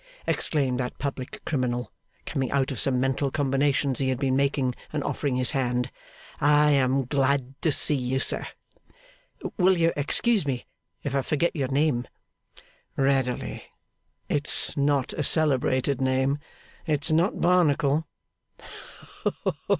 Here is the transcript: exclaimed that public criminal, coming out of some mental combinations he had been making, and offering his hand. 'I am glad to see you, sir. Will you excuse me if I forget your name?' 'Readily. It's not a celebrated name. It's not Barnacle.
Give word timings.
exclaimed 0.25 0.79
that 0.79 0.97
public 0.97 1.39
criminal, 1.45 1.91
coming 2.25 2.49
out 2.49 2.71
of 2.71 2.79
some 2.79 2.99
mental 2.99 3.29
combinations 3.29 3.99
he 3.99 4.09
had 4.09 4.17
been 4.17 4.35
making, 4.35 4.73
and 4.91 5.03
offering 5.03 5.35
his 5.35 5.51
hand. 5.51 5.91
'I 6.39 6.71
am 6.71 7.05
glad 7.05 7.53
to 7.61 7.71
see 7.71 7.93
you, 7.93 8.17
sir. 8.19 8.47
Will 9.57 9.77
you 9.77 9.93
excuse 9.95 10.43
me 10.43 10.65
if 11.03 11.13
I 11.13 11.21
forget 11.21 11.55
your 11.55 11.67
name?' 11.67 12.07
'Readily. 12.97 13.61
It's 14.27 14.75
not 14.75 15.13
a 15.13 15.21
celebrated 15.21 16.01
name. 16.01 16.39
It's 16.87 17.11
not 17.11 17.39
Barnacle. 17.39 18.07